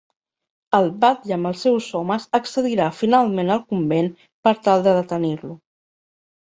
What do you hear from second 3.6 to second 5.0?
convent per tal